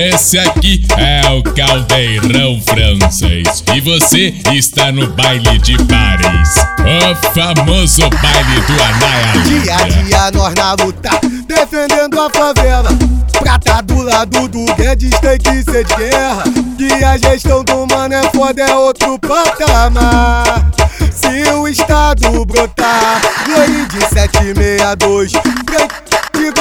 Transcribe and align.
Esse 0.00 0.38
aqui 0.38 0.82
é 0.96 1.28
o 1.28 1.42
caldeirão 1.42 2.58
francês 2.62 3.62
e 3.74 3.82
você 3.82 4.34
está 4.50 4.90
no 4.90 5.06
baile 5.08 5.58
de 5.58 5.76
Paris, 5.84 6.54
o 6.78 7.34
famoso 7.34 8.08
baile 8.08 8.60
do 8.62 8.82
Anaia. 8.82 9.60
Dia 9.60 9.76
a 9.76 10.02
dia 10.02 10.30
nós 10.30 10.54
na 10.54 10.72
luta, 10.72 11.10
defendendo 11.46 12.18
a 12.18 12.30
favela. 12.30 12.88
Pra 13.40 13.58
tá 13.58 13.82
do 13.82 14.02
lado 14.02 14.48
do 14.48 14.64
Guedes 14.74 15.20
tem 15.20 15.36
que 15.36 15.70
ser 15.70 15.84
de 15.84 15.94
guerra. 15.94 16.44
Que 16.78 17.04
a 17.04 17.18
gestão 17.18 17.62
do 17.62 17.86
mano 17.86 18.14
é 18.14 18.22
foda, 18.34 18.62
é 18.62 18.74
outro 18.74 19.18
patamar. 19.18 20.70
Se 21.12 21.50
o 21.50 21.68
estado 21.68 22.46
brotar, 22.46 23.20
Glória 23.44 23.84
de 23.84 24.00
762, 24.14 25.32
de 25.32 25.99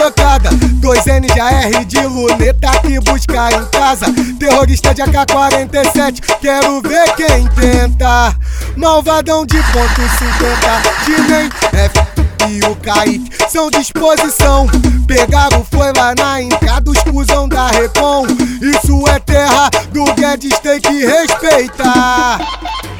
brocada, 0.10 0.50
2N 0.50 1.32
de 1.32 1.40
AR 1.40 1.86
de 1.86 2.02
luneta 2.02 2.72
que 2.82 3.00
busca 3.00 3.50
em 3.52 3.66
casa. 3.66 4.06
Terrorista 4.40 4.94
de 4.94 5.02
AK-47, 5.02 6.38
quero 6.42 6.82
ver 6.82 7.14
quem 7.16 7.48
tenta. 7.48 8.36
Malvadão 8.76 9.46
de 9.46 9.58
ponto 9.58 10.02
50, 10.02 11.06
de 11.06 11.22
nem 11.32 11.50
F 11.74 12.20
e 12.50 12.66
o 12.66 12.76
Kaique 12.78 13.30
são 13.50 13.70
disposição. 13.70 14.68
Pegaram 15.08 15.66
foi 15.72 15.92
lá 15.94 16.14
na 16.18 16.42
Inca 16.42 16.80
dos 16.82 16.98
cuzão 17.04 17.48
da 17.48 17.68
Recon. 17.68 18.26
Isso 18.62 19.08
é 19.10 19.20
terra 19.20 19.70
do 19.92 20.06
Guedes, 20.14 20.58
tem 20.60 20.80
que 20.80 21.06
respeitar. 21.06 22.40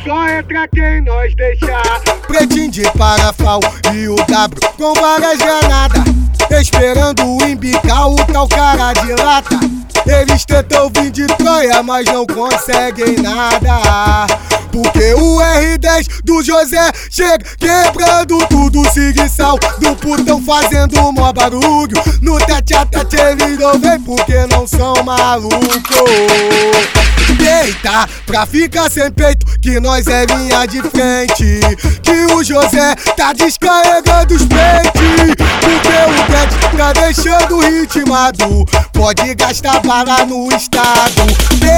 Só 0.04 0.28
entra 0.28 0.68
quem 0.68 1.02
nós 1.02 1.36
deixar. 1.36 2.00
Pretinho 2.28 2.72
de 2.72 2.84
parafal 2.98 3.60
e 3.94 4.08
o 4.08 4.16
W 4.16 4.72
com 4.78 4.94
várias 4.94 5.38
granadas. 5.38 6.19
Esperando 6.50 7.24
embicar 7.46 8.08
o 8.08 8.16
tal 8.26 8.48
cara 8.48 8.94
de 8.94 9.14
lata. 9.22 9.60
Eles 10.06 10.46
tentam 10.46 10.90
vir 10.90 11.12
de 11.12 11.28
Troia, 11.28 11.84
mas 11.84 12.06
não 12.06 12.26
conseguem 12.26 13.18
nada. 13.18 14.28
Porque 14.72 15.14
o 15.14 15.40
R10 15.40 16.22
do 16.24 16.44
José 16.44 16.92
chega 17.10 17.44
quebrando 17.58 18.38
tudo, 18.48 18.84
sal 19.30 19.58
do 19.80 19.96
putão 19.96 20.42
fazendo 20.42 21.12
mó 21.12 21.32
barulho. 21.32 21.96
No 22.22 22.38
tete 22.40 22.74
a 22.74 22.86
tete 22.86 23.16
eles 23.16 23.58
não 23.58 23.80
vem 23.80 24.00
porque 24.02 24.46
não 24.48 24.68
são 24.68 24.94
malucos. 25.04 25.70
Pra 28.26 28.46
ficar 28.46 28.90
sem 28.90 29.12
peito, 29.12 29.46
que 29.60 29.80
nós 29.80 30.08
é 30.08 30.26
linha 30.26 30.66
de 30.66 30.82
frente. 30.82 31.60
Que 32.04 32.34
o 32.34 32.44
José 32.44 32.96
tá 33.18 33.34
descarregando 33.34 34.36
os 34.36 34.44
peitos. 34.46 35.36
Porque 35.60 35.90
o 35.90 36.26
Pet 36.28 36.69
tá 36.90 36.94
deixando 36.94 37.60
ritmado. 37.60 38.66
Pode 38.94 39.36
gastar 39.36 39.80
bala 39.82 40.26
no 40.26 40.50
estado. 40.56 41.22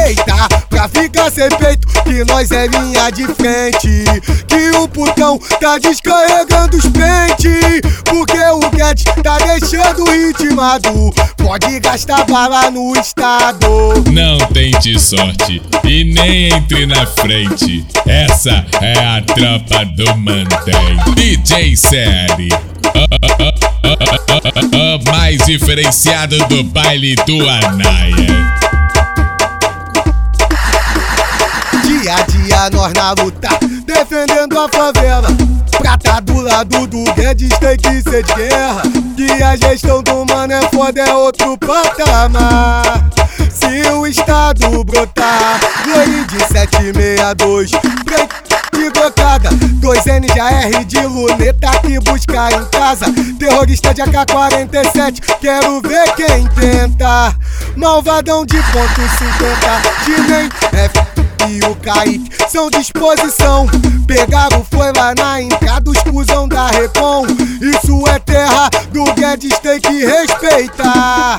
Eita, 0.08 0.48
pra 0.70 0.88
ficar 0.88 1.32
sem 1.32 1.50
peito, 1.50 1.88
que 2.04 2.24
nós 2.26 2.52
é 2.52 2.68
linha 2.68 3.12
de 3.12 3.26
frente. 3.34 4.04
Que 4.48 4.78
o 4.78 4.88
putão 4.88 5.38
tá 5.60 5.78
descarregando 5.78 6.78
os 6.78 6.86
pentes. 6.88 7.82
Porque 8.06 8.38
o 8.38 8.70
Guedes 8.70 9.04
tá 9.22 9.38
deixando 9.38 10.06
ritmado. 10.10 11.12
Pode 11.38 11.80
gastar 11.80 12.26
bala 12.26 12.70
no 12.72 12.94
estado. 12.94 14.04
Não 14.12 14.38
tente 14.48 14.98
sorte 15.00 15.62
e 15.84 16.04
nem 16.04 16.54
entre 16.54 16.86
na 16.86 17.06
frente. 17.06 17.86
Essa 18.08 18.66
é 18.82 18.94
a 18.94 19.22
tropa 19.22 19.86
do 19.86 20.18
Mantém. 20.18 20.98
DJ 21.16 21.76
Série. 21.76 22.50
O 23.84 25.12
mais 25.12 25.38
diferenciado 25.46 26.38
do 26.48 26.64
baile 26.64 27.16
do 27.16 27.50
Anaia. 27.50 28.16
Dia 31.84 32.16
a 32.16 32.22
dia 32.24 32.70
nós 32.72 32.94
na 32.94 33.12
luta, 33.14 33.50
defendendo 33.86 34.60
a 34.60 34.70
favela. 34.70 35.28
Pra 35.78 35.98
tá 35.98 36.20
do 36.20 36.42
lado 36.42 36.86
do 36.86 37.04
Guedes 37.14 37.50
tem 37.60 37.78
que 37.78 38.02
ser 38.10 38.24
de 38.24 38.34
guerra. 38.36 38.84
Que 39.16 39.44
a 39.44 39.56
gestão 39.56 40.04
do 40.04 40.26
mano 40.26 40.54
é 40.54 40.62
foda, 40.70 41.02
é 41.02 41.14
outro 41.14 41.58
patamar. 41.58 42.84
Se 43.50 43.90
o 43.90 44.06
estado 44.06 44.84
brotar, 44.84 45.60
Glória 45.84 46.24
de 46.26 46.40
762, 46.48 47.72
de 47.72 48.90
brocada, 48.92 49.50
2N 49.92 50.34
de 50.34 50.40
AR 50.40 50.86
de 50.86 51.02
luneta 51.02 51.70
que 51.82 52.00
busca 52.00 52.50
em 52.54 52.66
casa. 52.70 53.08
Terrorista 53.38 53.94
de 53.94 54.02
AK-47, 54.02 55.20
quero 55.42 55.82
ver 55.82 56.16
quem 56.16 56.48
tenta. 56.48 57.36
Malvadão 57.76 58.46
de 58.46 58.56
ponto 58.72 59.02
50, 59.02 60.06
de 60.06 60.22
nem 60.32 60.50
F 60.86 61.22
e 61.50 61.60
o 61.66 61.76
Kaique 61.76 62.30
são 62.48 62.70
disposição. 62.70 63.68
Pegaram 64.08 64.64
foi 64.72 64.94
lá 64.96 65.14
na 65.14 65.42
Inca 65.42 65.82
dos 65.82 65.98
cuzão 66.04 66.48
da 66.48 66.68
Recon. 66.68 67.26
Isso 67.60 68.08
é 68.08 68.20
terra 68.20 68.70
do 68.94 69.04
Guedes, 69.14 69.60
tem 69.60 69.82
que 69.82 70.06
respeitar. 70.06 71.38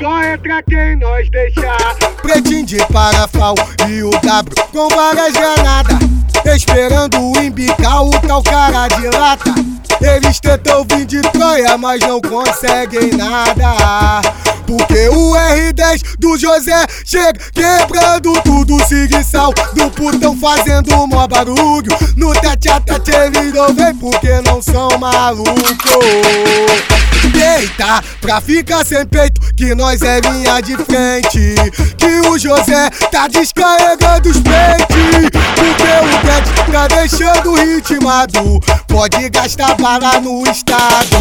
Só 0.00 0.22
entra 0.24 0.60
quem 0.64 0.96
nós 0.96 1.30
deixar. 1.30 1.94
Pretinho 2.20 2.66
de 2.66 2.78
parafal 2.86 3.54
e 3.88 4.02
o 4.02 4.10
W 4.10 4.66
com 4.72 4.88
várias 4.88 5.32
granadas. 5.32 6.16
Esperando 6.54 7.32
embicar 7.56 8.02
o 8.02 8.10
tal 8.20 8.42
cara 8.42 8.86
de 8.88 9.08
lata. 9.08 9.54
Eles 9.98 10.38
tentam 10.38 10.84
vir 10.84 11.06
de 11.06 11.22
Troia, 11.22 11.78
mas 11.78 12.00
não 12.00 12.20
conseguem 12.20 13.12
nada. 13.14 14.20
Porque 14.66 15.08
o 15.08 15.32
R10 15.32 16.16
do 16.18 16.36
José 16.36 16.84
chega 17.04 17.40
quebrando 17.54 18.34
tudo, 18.42 18.76
sal 19.24 19.54
do 19.72 19.90
putão 19.90 20.36
fazendo 20.36 21.06
mó 21.06 21.26
barulho. 21.26 21.96
No 22.16 22.32
tete 22.34 22.68
a 22.68 22.78
tete 22.78 23.10
eles 23.12 23.54
não 23.54 23.72
vem 23.74 23.94
porque 23.94 24.40
não 24.42 24.60
são 24.60 24.88
malucos. 24.98 25.56
Eita, 27.34 28.02
pra 28.20 28.40
ficar 28.40 28.84
sem 28.84 29.06
peito, 29.06 29.40
que 29.56 29.74
nós 29.74 30.02
é 30.02 30.20
linha 30.20 30.60
de 30.60 30.76
frente. 30.76 31.54
Que 31.96 32.28
o 32.28 32.38
José 32.38 32.90
tá 33.10 33.28
descarregando 33.28 34.28
os 34.28 34.40
peitos. 34.40 35.05
Deixando 37.08 37.54
ritmado. 37.54 38.60
Pode 38.88 39.30
gastar 39.30 39.76
bala 39.76 40.20
no 40.20 40.42
estado. 40.50 41.16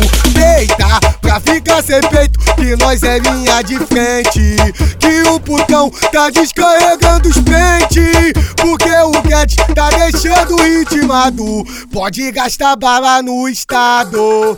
Eita, 0.57 0.99
pra 1.21 1.39
ficar 1.39 1.83
sem 1.83 2.01
peito, 2.01 2.39
que 2.55 2.75
nós 2.77 3.03
é 3.03 3.19
linha 3.19 3.61
de 3.61 3.77
frente. 3.85 4.55
Que 4.99 5.29
o 5.29 5.39
putão 5.39 5.91
tá 6.11 6.31
descarregando 6.31 7.29
os 7.29 7.37
pentes. 7.37 8.33
Porque 8.55 8.89
o 8.89 9.21
Guedes 9.21 9.57
tá 9.75 9.89
deixando 9.91 10.55
ritmado. 10.55 11.63
Pode 11.93 12.31
gastar 12.31 12.75
bala 12.75 13.21
no 13.21 13.47
estado. 13.47 14.57